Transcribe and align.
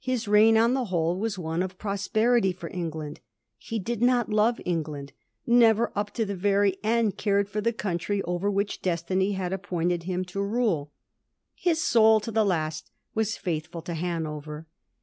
His 0.00 0.26
reign, 0.26 0.56
on 0.56 0.72
the 0.72 0.86
whole, 0.86 1.18
was 1.18 1.38
one 1.38 1.62
of 1.62 1.76
prosperity 1.76 2.50
for 2.50 2.70
England. 2.72 3.20
He 3.58 3.78
did 3.78 4.00
not 4.00 4.30
love 4.30 4.58
England,— 4.64 5.12
never, 5.46 5.92
up 5.94 6.12
to 6.12 6.24
the 6.24 6.34
very 6.34 6.78
end, 6.82 7.18
cared 7.18 7.50
for 7.50 7.60
the 7.60 7.74
country 7.74 8.22
over 8.22 8.50
which 8.50 8.80
destiny 8.80 9.32
had 9.32 9.52
appointed 9.52 10.04
him 10.04 10.24
to 10.32 10.40
rule. 10.40 10.92
His 11.54 11.78
sonl 11.78 12.22
to 12.22 12.30
the 12.30 12.42
last 12.42 12.90
was 13.14 13.36
faithful 13.36 13.82
to 13.82 13.92
Hanover. 13.92 14.66